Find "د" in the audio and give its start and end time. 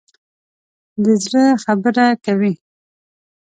1.03-1.05